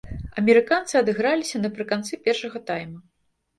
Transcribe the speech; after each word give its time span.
Амерыканцы 0.41 0.93
адыграліся 1.01 1.63
напрыканцы 1.67 2.13
першага 2.25 2.65
тайма. 2.73 2.99